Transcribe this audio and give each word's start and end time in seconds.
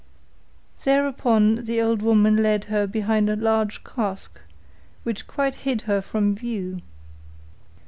Thereupon 0.83 1.63
the 1.65 1.79
old 1.79 2.01
woman 2.01 2.41
led 2.41 2.63
her 2.63 2.87
behind 2.87 3.29
a 3.29 3.35
large 3.35 3.83
cask, 3.83 4.41
which 5.03 5.27
quite 5.27 5.53
hid 5.61 5.81
her 5.81 6.01
from 6.01 6.33
view. 6.33 6.79